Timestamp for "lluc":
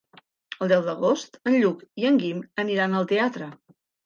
1.57-1.83